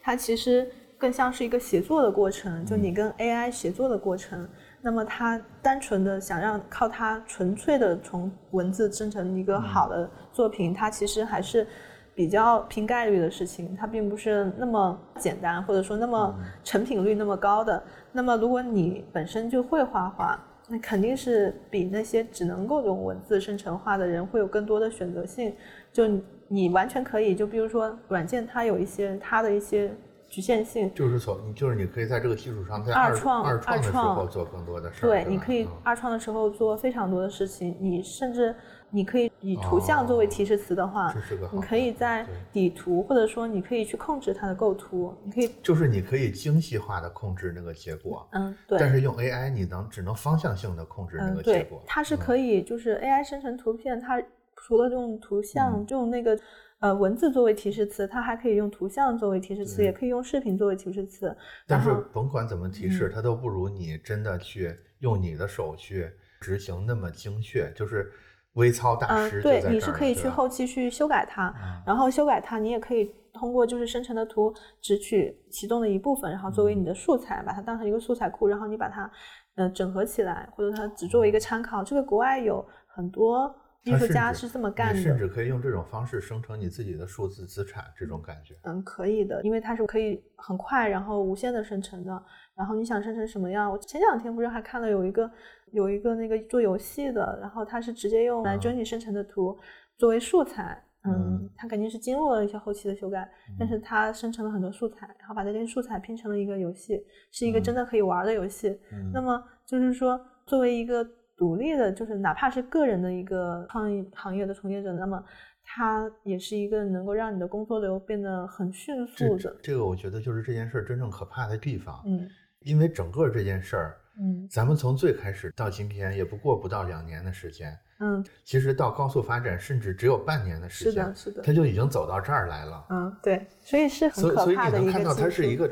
[0.00, 4.48] 它其实更像是一个协作的过程，就你跟 AI 协作的过程。
[4.80, 11.66] 那么他单纯的想让靠他纯粹的从文字生成一个好的作品，他其实还是
[12.14, 17.82] 比较拼概率的事情，它并不是那么简单，或者说那么成品率那么高的。
[18.12, 20.38] 那么如果你本身就会画画，
[20.68, 25.54] 那肯定是比那些只能够用文字生成画的人会有更多的选择性。
[25.92, 26.04] 就
[26.46, 29.92] 你完全可以，就比如说软件，它有一些它的一些。
[30.28, 35.08] 局限性就是从，就是你可以在这个基础上，在二创二创的时候做更多的事儿。
[35.08, 37.74] 对，你可以二创的时候做非常多的事情。
[37.80, 38.54] 你甚至
[38.90, 41.14] 你可以以图像作为提示词的话，
[41.50, 48.28] 你可以在底图或者说你可以去控制它的构图，你可以就是你可以精细化的控制那个结果。
[48.32, 48.78] 嗯，对。
[48.78, 51.82] 但是用 AI，你能只能方向性的控制那个结果。
[51.86, 54.22] 它是可以，就是 AI 生成图片，它
[54.56, 56.38] 除了用图像，用那个。
[56.80, 61.36] 呃，文字作为提示词，它还可以用图像作为提示词，也可以用视频作为提示词。
[61.66, 66.08] 但是甭管怎么提示，它都不如你真的去用你的手去
[66.40, 67.72] 执行那么精确。
[67.74, 68.12] 就是
[68.52, 71.52] 微操大师对，你是可以去后期去修改它，
[71.84, 79.10] 然后修改它，你也可以通过就是生成的图只取其中的一部分，然后作为你的素材，把它当成一个素材库，然后你把它
[79.56, 81.82] 呃整合起来，或者它只作为一个参考。
[81.82, 83.52] 这个国外有很多。
[83.84, 88.54] 艺术家是这么干的，甚至可以用这种方式生成你自己的数字资产，这种感觉。
[88.64, 92.22] 嗯，可以的，因为它是可以很快，然后无限的生成的。
[92.54, 93.70] 然后你想生成什么样？
[93.70, 95.30] 我前两天不是还看了有一个
[95.70, 99.56] 有一个那个做游戏的，然后他是直接用来 Journey 生成的图
[99.96, 100.84] 作为素材。
[101.04, 103.26] 嗯，它肯定是经过了一些后期的修改，
[103.58, 108.76] 但是它生成了很多素材，然后把这些素材拼成了一个游戏，是一个真的可以玩的游戏。
[109.14, 111.08] 那么就是说，作为一个。
[111.38, 115.22] 独立的，就是哪怕是个人的一个创意行业的从业者，那么
[115.64, 119.56] 他也是一个能够让你的工作流变得很迅速的。
[119.62, 122.02] 这个我觉得就是这件事儿真正可怕的地方。
[122.06, 122.28] 嗯，
[122.62, 127.78] 因为整个这件事儿，嗯，咱们从最开始到今天也不过不到两年的时间。
[128.00, 130.92] 嗯，其实到高速发展，甚至只有半年的时间。
[130.92, 132.86] 是的，是的，他就已经走到这儿来了。
[132.90, 134.80] 嗯，对，所以是很可怕的一个。
[134.80, 135.70] 所以你能看到它是一个。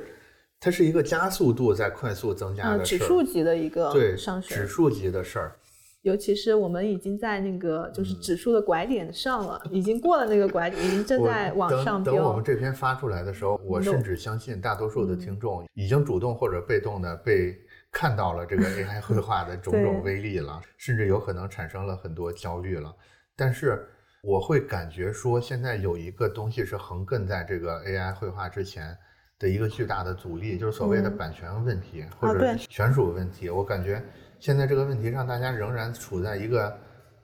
[0.58, 5.56] 它是一个加速度在快速增加的指数级的一个对上升，指数级的事儿。
[6.02, 12.14] 尤其是我们已经在那个就是指数的拐点上了，已经过了那个拐点，已经正在往上飙。
[12.14, 17.56] 等我们这篇发出来的时候，我甚至相信大多数的听众已经主动或者被动的被
[17.90, 22.94] 看到了这个 AI 绘画的种种威力了，甚至有可能产生了很多焦虑了。
[23.34, 23.84] 但是
[24.22, 28.96] 我会感觉说，现在有一个东西是横亘在这个 AI 绘画之前。
[29.38, 33.50] 的一个巨大的阻力，就是所谓的版权问题或者权属问题。
[33.50, 34.02] 我感觉
[34.38, 36.74] 现在这个问题上，大家仍然处在一个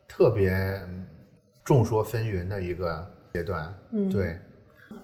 [0.07, 0.81] 特别
[1.64, 3.75] 众说纷纭的一个阶段。
[3.92, 4.38] 嗯，对，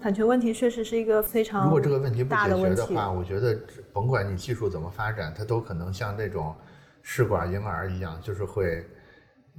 [0.01, 3.59] 版权问题确实是一个非常如果这个问题不解决的话，我觉得
[3.91, 6.55] 甭管你技术怎么发展，它都可能像那种
[7.01, 8.85] 试管婴儿一样，就是会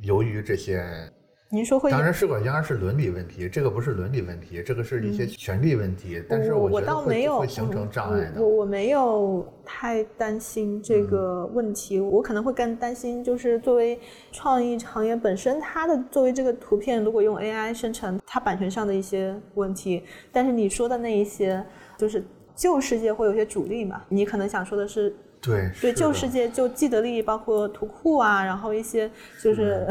[0.03, 1.11] 由于这些。
[1.53, 1.91] 您说会？
[1.91, 6.23] 当然，试管婴儿是伦理问题，这个不是伦理问题，这个是一些权利问题。
[6.29, 8.41] 但是我觉得会会形成障碍的。
[8.41, 13.99] 我我没有太担心这个问题，我可能会更担心，就是作为
[14.31, 20.05] 创意行业本身，它的作为这个图片，如果用 AI 生成，它版权上的一些问题。
[20.31, 21.61] 但是你说的那一些，
[21.99, 22.23] 就是
[22.61, 24.03] 旧世界会有些阻力嘛？
[24.11, 25.17] 你可能想说的是。
[25.43, 29.11] 对对，旧世界就既得利益，包括图库啊，然后一些
[29.43, 29.89] 就是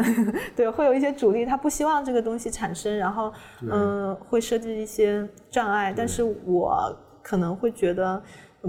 [0.56, 5.92] 对， 会有一些主力，他不希望这个东西产生，然后嗯，会设置一些障碍。
[5.98, 8.22] 但是我可能会觉得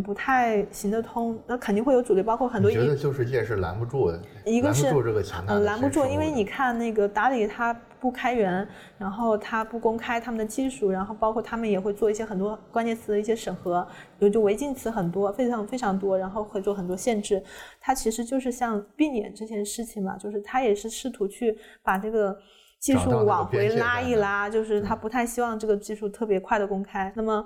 [0.04, 2.70] 不太行得通，那肯定会有阻力，包括很多。
[2.70, 7.78] 觉得旧世界是拦不住的，一个是拦不住这个强大的拦不住，因为你看那个达里他。
[8.00, 13.86] 不开源，然后他不公开他们的技术，然后包括他们也会做一些很多关键词的一些审核，
[14.20, 17.44] 有就违禁词很多，非常非常多，然后会做很多限制。
[17.78, 22.34] 他其实就是像避免这件事情嘛，就是他也是试图去把这个
[22.80, 27.12] 技术往回拉一拉，就是他不太希望这个技术特别快的公开。
[27.14, 27.44] 那么，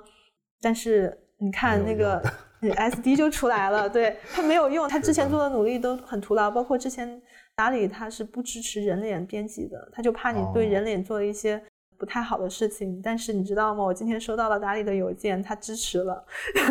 [0.61, 2.23] 但是你看那个
[2.61, 7.21] SD 就出来了，对他没有用，他之前做的努力都很徒劳，包括之前。
[7.57, 11.63] 哪里他是不支持人脸编辑的，他就怕你对人脸做一些。
[12.05, 13.83] 不太好的事情，但是你知道吗？
[13.83, 16.23] 我今天收到了达里的邮件，他支持了，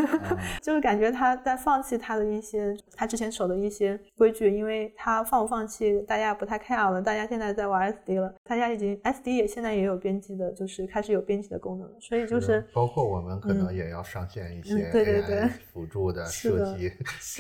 [0.62, 7.02] 就是感觉他在放弃他的一些他之前守的一些规矩，因为他放不放弃，大家不太 care 了。
[7.02, 16.92] 大家现在在玩 SD 了，大家已经 SD 也现在也有编辑的，就是开始有编辑的功能，所以就是包括我们可能也要上线一些对对对辅助的设计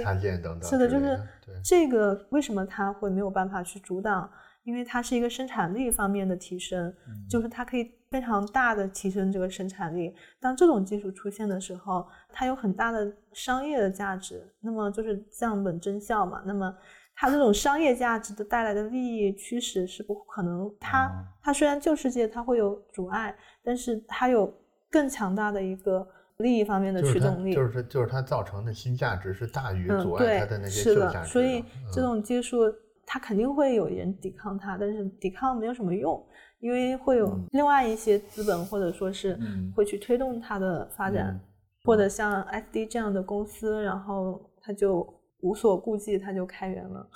[0.01, 0.67] 插件等等。
[0.67, 1.21] 是的，就是
[1.63, 4.27] 这个为什么他会没有办法去阻挡？
[4.63, 6.93] 因为它是一个生产力方面的提升，
[7.29, 10.13] 就是它可以非常大的提升这个生产力。
[10.39, 16.41] 当这种技术出现的时候，它有很大的商业的价值，那么就是降本增效嘛。
[16.45, 16.73] 那么
[17.15, 20.73] 它这种商业价值的带来的利益驱使是不可能。
[20.79, 24.51] 它它虽然旧世界它会有阻碍，但是它有
[24.89, 27.53] 更强大的一个利益方面的驱动力。
[27.53, 31.29] 就是就是它造成的新价值是大于阻碍它的那些旧价值。
[31.29, 32.73] 所以这种技术
[33.05, 36.25] 它肯定会有人抵抗他，但是抵抗没有什么用，
[36.59, 39.39] 因为会有另外一些资本或者说是
[39.75, 41.39] 会去推动它的发展，
[41.83, 45.21] 或者像 SD 这样的公司，然后他就。
[45.43, 47.09] 无所顾忌，他就开源了。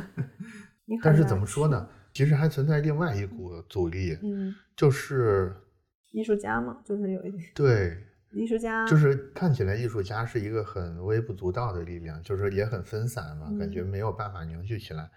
[1.02, 1.88] 但是怎么说呢？
[2.12, 5.56] 其实还存在另外一股阻力，嗯，就是
[6.12, 7.96] 艺术家嘛，就是有一点对
[8.32, 15.10] 艺术家，就是看起来艺术家是一个很微不足道的力量，就是也很分散嘛，感觉没有办法凝聚起来。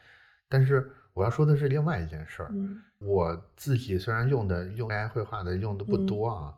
[0.49, 2.51] 但是我要说的是另外一件事儿，
[2.99, 6.53] 我自己虽然用的用 AI 绘画的用的不多啊，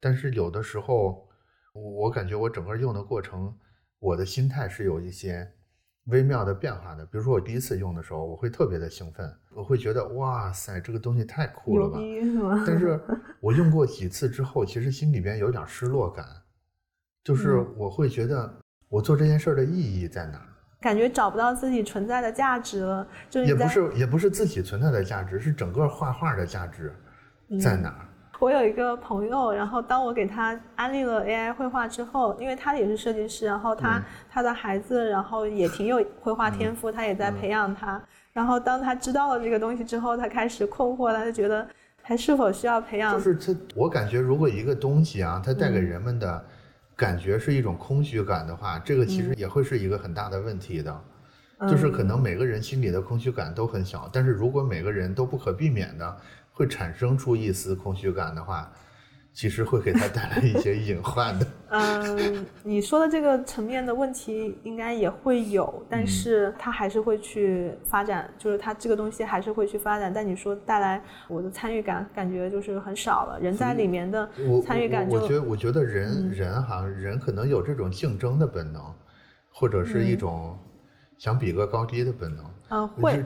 [0.00, 1.28] 但是有的时候
[1.72, 3.56] 我感觉我整个用的过程。
[3.98, 5.50] 我的心态是有一些
[6.06, 7.04] 微妙的变化的。
[7.06, 11.98] 比如说，我第一次用的时候，我会特别的兴奋，我会觉得哇塞，这个东西太酷了吧！
[12.66, 13.00] 但是，
[13.40, 16.24] 我用过几次之后，其实心里边有点失落感，
[17.24, 18.52] 就是我会觉得
[18.88, 20.40] 我做这件事的意义在哪？
[20.80, 23.08] 感觉找不到自己存在的价值了。
[23.28, 26.94] 就也不是，也不是自己存在的价值，是整个画画的价值
[27.60, 28.08] 在哪？
[28.38, 38.00] 我有一个朋友，然后当我给他安利了 AI 绘画之后，因为他也是设计师，然后他他的孩子，然后也挺有绘画天赋，他也在培养他。
[38.32, 41.66] 然后当他知道了这个东西之后，他开始困惑了，他觉得
[42.02, 43.14] 还是否需要培养？
[43.14, 46.44] 就是他，我感觉如果一个东西啊，它带给人们的
[46.94, 51.00] 感觉是一种空虚感的话，这个其实也会是一个很大的问题的。
[51.70, 56.16] 就是可能每个人心里的空虚感都很小，但是如果每个人都不可避免的。
[56.56, 58.72] 会产生出一丝空虚感的话，
[59.34, 61.46] 其实会给他带来一些隐患的。
[61.68, 70.10] 嗯，你说的这个层面的问题应该也会有，但是他还是会去发展，就是他这个东西还是会去发展。
[70.10, 73.38] 但你说带来我的参与感，感觉就是很少了。
[73.38, 74.26] 人在里面的
[74.64, 78.82] 参与感，我觉得我觉得人人好像人可能有这种竞争的本能，
[79.52, 80.58] 或者是一种
[81.18, 82.42] 想比个高低的本能。
[82.68, 83.24] 嗯，会。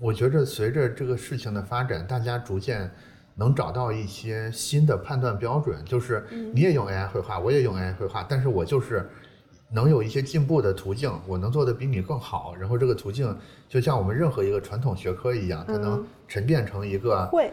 [0.00, 2.90] 我觉着随着这个事情的发展，大家逐渐
[3.36, 5.84] 能找到一些新的判断标准。
[5.84, 9.08] 就是你也用 AI 绘画，我也用 AI 绘画，但是我就是
[9.70, 12.56] 能有一些进步的途径，我能做的比你更好。
[12.58, 17.52] 然后这个途径就像我们任何一个传统学科一样，它能沉淀成一个会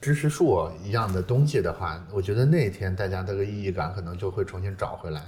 [0.00, 5.20] 知识树一样的东西的话，我觉得那一天大家这个意义感可能就会重新找回来。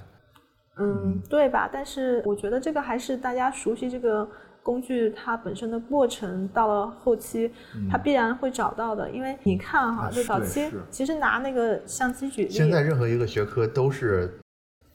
[0.78, 1.68] 嗯，对吧？
[1.72, 4.28] 但是我觉得这个还是大家熟悉这个。
[4.62, 7.50] 工具它本身的过程到了后期，
[7.90, 14.38] 它必然会找到的，因为你看哈，就早期其实拿那个相机举例，现在任何一个学科都是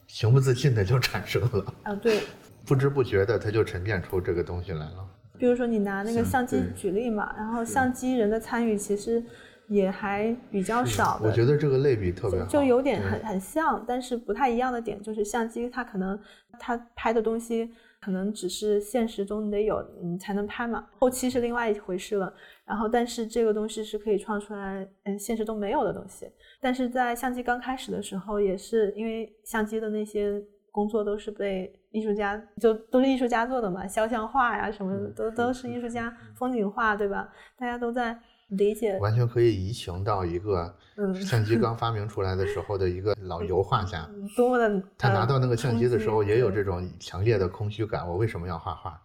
[0.06, 2.20] 情不自禁的就产生了啊，对，
[2.64, 5.04] 不知不觉的它就沉淀出这个东西来了。
[5.36, 9.22] 比如说你拿那个相机举例嘛，然后相机人的参与其实
[9.68, 11.28] 也还比较少的。
[11.28, 16.18] 我觉得这个类比特别好，就有点很很像，但是不太一样的点就是相机它可能
[16.58, 17.70] 它拍的东西。
[18.06, 20.86] 可能只是现实中你得有，你才能拍嘛。
[21.00, 22.32] 后期是另外一回事了。
[22.64, 26.30] 然后，但是这个东西是可以创出来，嗯，现实中没有的东西。
[26.60, 30.40] 但是在相机刚开始的时候，也是因为相机的那些
[30.70, 37.28] 工作都是被艺术家，就都是艺术家做的嘛，肖像画呀什么的都都是艺术家，风景画对吧？
[37.58, 38.16] 大家都在。
[38.48, 40.72] 理解完全可以移情到一个
[41.20, 48.08] 相机刚 发明出来的时候的一个老油画家，多么的他拿到那个相机的时候也有这种强烈的空虚感。
[48.08, 49.00] 我为什么要画画？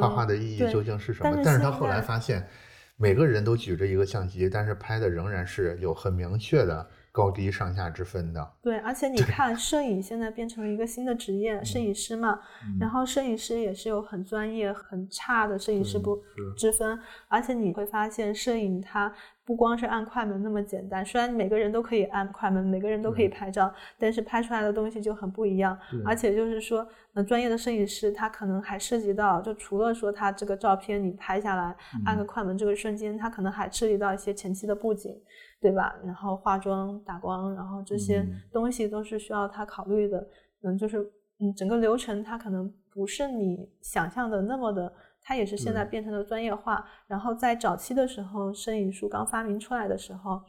[0.00, 1.40] 画画的意义究竟是什么？
[1.44, 2.48] 但是他后来发现，
[2.96, 6.86] 每个人都举着一个相机，但是拍的仍然是有很明确的。
[7.18, 12.38] 高低上下之分的，对，而且你看，摄影现在变成了一个新的职业，摄影师嘛，
[12.78, 16.16] 然后摄影师也是有很专业、很差的摄影师不
[16.56, 19.12] 之分，而且你会发现，摄影它
[19.44, 25.76] 不光是按快门那么简单，虽然每个人都可以按快门，每个人都可以拍照，但是拍出来的东西就很不一样，
[26.06, 31.74] 而且就是说，呃，专业的摄影师他可能还涉及到，就除了说他这个照片你拍下来
[32.06, 35.20] 按个快门这个瞬间，他可能还涉及到一些前期的布景。
[35.60, 35.94] 对吧？
[36.04, 40.26] 然后化妆、打光，然后这些东西都是需要他考虑的。
[40.62, 40.98] 嗯，就是
[41.40, 44.92] 嗯，整个流程他可能不是你想象的那么的，
[45.22, 46.84] 他也是现在变成了专业化。
[47.06, 50.40] 然后在早期的时候，摄影术刚发明出来的时候，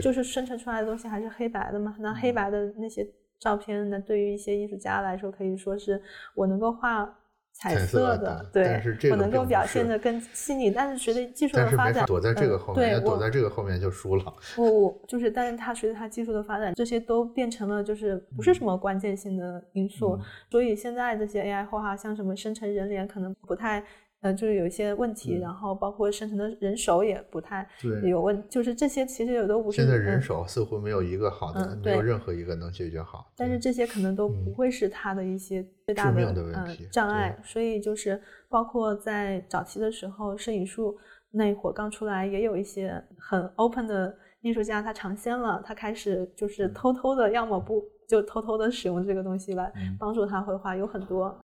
[0.00, 1.96] 就是生成出来的东西还是黑白的嘛。
[1.98, 3.06] 那黑白的那些
[3.38, 6.00] 照片，那对于一些艺术家来说，可以说是
[6.34, 7.04] 我能够画
[7.52, 14.24] 彩彩色的的，对，但是这个我能够表现的更细腻，但是随着技术的发展，躲在这个嗯后面，对躲在这个后面就输了。
[14.56, 20.20] 不我就是，但是它随着它技术的发展，这些都变成了就是不是什么关键性的因素，嗯
[20.50, 23.84] 所以现在这些 AI 画画，像什么生成人脸可能不太。
[24.20, 25.40] 呃，就是有一些问题，嗯。
[25.40, 28.08] 然后包括生成的人手也不太对。
[28.10, 33.32] 有问，就是这些其实也都不是现在人嗯手似乎没有一个好的，嗯没有任何一个能解决好。
[33.36, 34.54] 但是这些可能都不嗯。
[34.54, 36.20] 会是他的一些最大的
[36.54, 40.96] 呃题障碍，所以就是包括在早期的时候，摄影术
[41.30, 49.96] 那一会儿刚出来，也有一些很 open 的艺术家，他尝鲜了，他开始就是嗯偷偷的，要么不就偷偷的使用这个东西来嗯。
[49.98, 51.38] 帮助他绘画，有很多。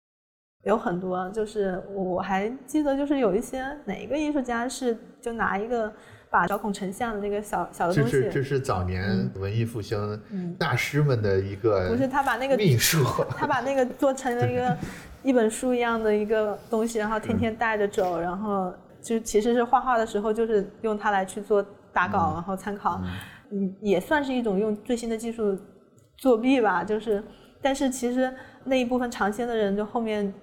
[0.66, 5.92] 有很多，就是我还记得，就是有一些哪一个艺术家是就拿一个
[6.30, 9.98] 把小孔成像的那个小小的这东西，是这是早年文艺复兴
[10.32, 10.56] 嗯。
[10.56, 13.04] 大师们的一个不是他把那个秘术，
[13.38, 14.78] 他把那个做成了一个
[15.22, 21.64] 一本书一样的一个东西，然后天天带着走，然后就其实是画画的时候就是用它来去做
[21.94, 23.00] 打稿，然后参考，
[23.52, 25.56] 嗯，也算是一种用最新的技术
[26.18, 27.24] 作弊吧，就是，
[27.62, 30.34] 但是其实那一部分尝鲜的人，就后面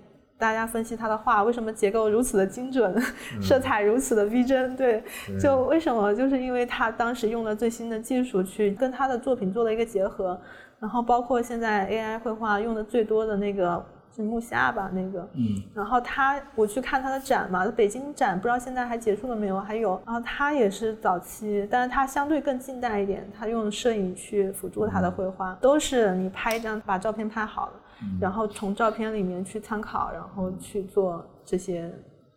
[0.42, 3.00] 大家分析他的画为什么结构如此的精准，
[3.40, 5.00] 色彩如此的逼真，对，
[5.40, 6.12] 就为什么？
[6.12, 10.36] 就是因为他当时用了最新的技术去跟他的作品做了一个结合，
[10.80, 13.80] 然后包括现在 AI 绘画用的最多的那个
[14.16, 19.60] 是木下吧，那个，嗯，然后他我去看他的展嘛，北京展不知道现在还结束了没有？
[19.60, 27.72] 还有，然后他也是早期，但是他相对更近代一点，他用摄影去辅助他的绘画，都是你拍一张把照片拍好了，
[28.20, 31.92] 然后从照片里面去参考，然后去做这些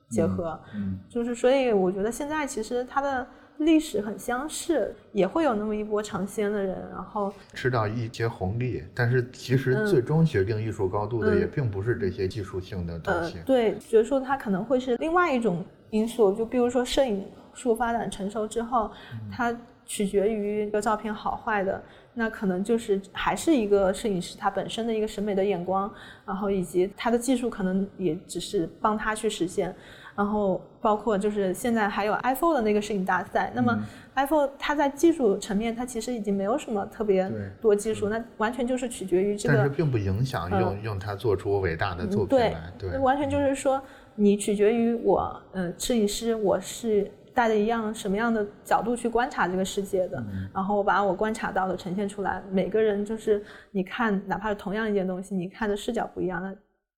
[0.09, 0.99] 结合，嗯。
[1.09, 3.25] 就是所以我觉得现在其实它的
[3.59, 9.85] 历史很相似，也会有那么一波尝鲜的人，然后吃到一些红利，但是其实嗯。
[9.87, 11.39] 最终决定艺术高度的嗯。
[11.39, 18.91] 也并不是这些技术性的东呃西。，对，觉得说它可能会是另外一种因素，就比如说摄影术发展成熟之后，
[19.31, 21.81] 它取决于一个照片好坏的，
[22.13, 25.91] 那可能就是还是一个摄影师他本身的一个审美的眼光，
[26.25, 29.73] 然后以及他的技术可能也只是帮他去实现。
[30.15, 33.77] 然后包括就是现在还有 iPhone 的那个摄影大赛，那么
[34.15, 37.29] iPhone 它在技术层面它其实已经没有什么特别
[37.59, 42.71] 多技术，那完全就是取决于这个但是并不影响嗯用用它做出伟大的作品对来。
[42.79, 43.81] 对那，完全就是说，
[44.15, 52.41] 你取决于我，嗯、摄影师我是带着一样什么样的角度去观察这个世界的，嗯然后我把我观察到的呈现出来。
[52.49, 56.55] 每个人就是你看，哪怕是同样一件东西，你看的视角不一样，那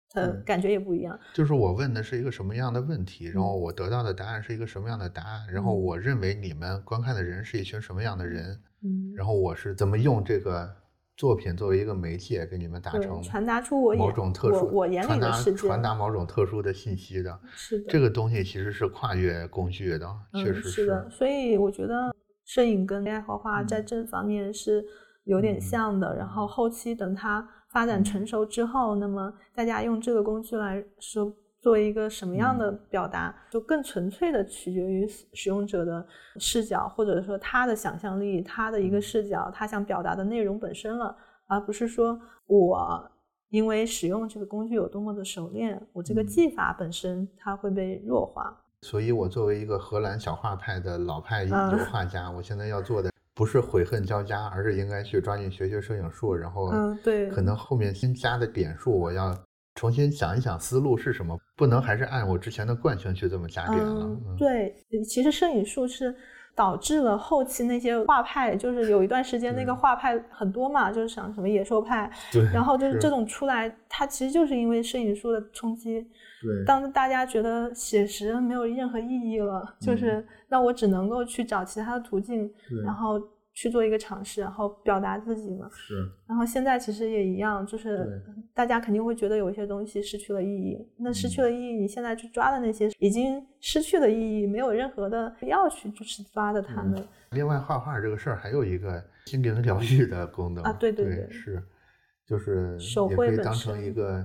[0.10, 1.20] 它嗯感觉也不一样。
[1.34, 10.72] 就是我问的是一个什么样的问题，然后我得到的答案是一个什么样的答案，然后嗯我认为你们观看的人是一群什么样的人，嗯，然后我是怎么用这个
[11.18, 17.40] 作品作为一个媒介给你们达，成传达出我某种特殊我我眼里传达的世界，传达某种特殊的信息的。
[17.56, 22.16] 是的，这个东西其实是跨越工具的，确嗯，实是的，所以我觉得
[22.46, 24.86] 摄影跟 AI 画画嗯在这方面是
[25.24, 26.16] 有点像的。
[26.16, 31.34] 然后后期等它发嗯展成熟之后，那么大家用这个工具来说。
[31.62, 32.60] 作为一个什么样嗯。
[32.60, 36.06] 的表达，就更纯粹的取决于使使用者的
[36.40, 38.92] 视角，或者说他的想象力，他的一嗯。
[38.92, 41.16] 个视角，他想表达的内容本身了，
[41.48, 43.12] 而不是说我
[43.50, 46.28] 因为使用这个工具有多么的熟练，我这个嗯。
[46.28, 48.56] 技法本身它会被弱化。
[48.84, 51.78] 所以我作为一个荷兰小画派的老派嗯油。
[51.92, 57.28] 画家，我现在要做的不是悔恨交加，而是应该去抓紧学学摄影术，然后嗯对。
[57.30, 59.36] 可能后面新加的点数，我要
[59.78, 64.10] 重新想一想思路是什么，不能还是按我之前的惯性去这么加点了。
[64.38, 64.76] 对，
[65.08, 66.14] 其实摄影术是
[66.56, 76.02] 导致了后期那些画派，就是有一段时间那个画派很多嘛，就是像什么野兽派， 对然后就是是这种出来，它其实就是因为摄影术的冲击。
[76.42, 82.52] 对当大家觉得写实没有任何意义了，就是那我只能够去找其他的途径，
[82.84, 83.20] 然后
[83.58, 85.68] 去做一个尝试，然后表达自己嘛。
[85.74, 86.08] 是。
[86.28, 88.22] 然后现在其实也一样，就是
[88.54, 90.78] 大家肯定会觉得有一些东西失去了意义。
[91.00, 91.30] 那失嗯。
[91.30, 97.04] 去了意义，你现在去抓的那些已经失去了意义，没有任何的必要去就是抓的它们。
[97.32, 101.32] 另外，画画这个事儿还有一个心灵疗愈的功能啊对对对对。
[101.32, 101.64] 是，
[102.28, 103.92] 就是手也可以当绘本身成一。
[103.92, 104.24] 个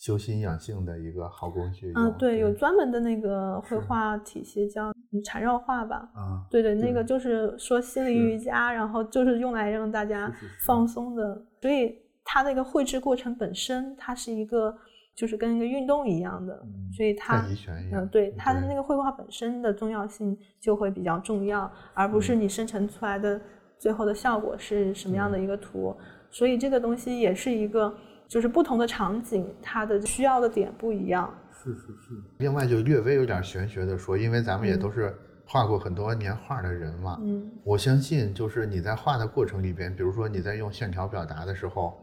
[0.00, 4.90] 修心养性的一个好工具嗯、对，有专门的那个绘画体系叫
[5.24, 6.08] 缠绕画吧。
[6.14, 11.42] 啊，对对，那个就是说心理瑜伽，然后就是用来让大家是是是放松的。
[11.60, 14.74] 所以它那个绘制过程本身，它是一个
[15.14, 18.08] 就是跟一个运动一样的，嗯所以它嗯，样。
[18.08, 23.40] 对它的那个绘画本身的重要性就会比较重要，而不嗯是你生成出来的
[23.78, 25.94] 最后的效果是什么样的一个图。
[26.30, 27.92] 所以这个东西也是一个
[28.28, 31.28] 就是不同的场景，它的需要的点不一样。
[31.62, 32.14] 是是是。
[32.38, 35.14] 另外，就略微有点玄学的说，因为咱们也嗯都是
[35.46, 41.98] 画过很多年画的人嘛，嗯我相信就是你在画的过程里边，比如说你在用线条表达的时候，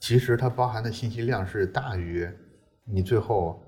[0.00, 2.28] 其实它包含的信息量是大于
[2.84, 3.62] 你最后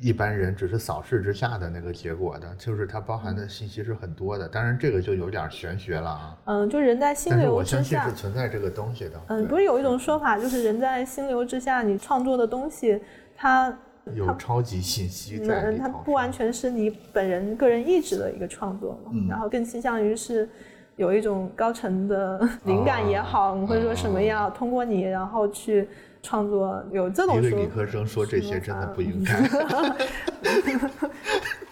[0.00, 4.48] 一般人只是扫视之下的那个结果的，就是它包含的信息是很多的。
[4.48, 6.38] 当然，这个就有点玄学了啊。
[6.44, 9.20] 嗯，就人在心但是流之下我相信是，存在这个东西的。
[9.26, 13.00] 嗯，对不是有一种说法，就是人在心流之下，你创作的东西，
[13.34, 13.76] 它
[14.14, 15.82] 有超级信息在嗯，里头。
[15.82, 20.48] 它不完全是你本人个人意志的一个创作嘛，嗯然后更倾向于是
[20.96, 25.88] 有一种高层的灵感也好，哦或者说什么样，通过你然后去
[26.22, 29.38] 创作，有这种说一个理科生说这些真的不应 该。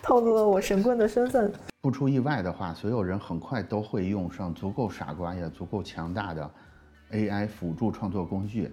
[0.02, 1.52] 透露了我神棍的身份。
[1.80, 6.48] 不出意外的话，所有人很快都会用上足够傻瓜也足够强大的
[7.12, 8.72] AI 辅助创作工具。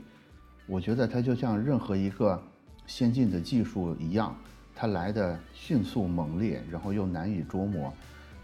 [0.68, 2.40] 我觉得它就像任何一个
[2.86, 4.36] 先进的技术一样，
[4.76, 7.92] 它来的迅速猛烈，然后又难以捉摸。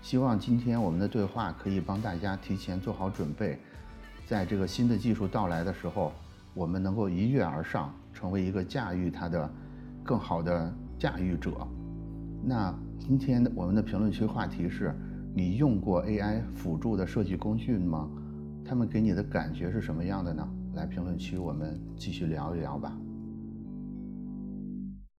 [0.01, 3.59] 希望今天我们的对话可以帮大家提前做好准备，
[4.25, 6.13] 在这个新的技术到来的时候，
[6.53, 9.51] 我们能够一跃而上，成为一个驾驭它的
[10.03, 11.51] 更好的驾驭者。
[12.41, 14.95] 那今天我们的评论区话题是：
[15.35, 18.09] 你用过 AI 辅助的设计工具吗？
[18.63, 20.47] 他们给你的感觉是什么样的呢？
[20.75, 22.97] 来评论区我们继续聊一聊吧。